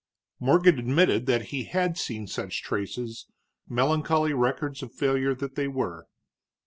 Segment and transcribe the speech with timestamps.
[0.39, 3.27] Morgan admitted that he had seen such traces,
[3.69, 6.07] melancholy records of failure that they were.